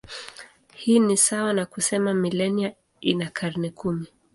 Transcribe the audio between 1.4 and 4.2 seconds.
na kusema milenia ina karne kumi.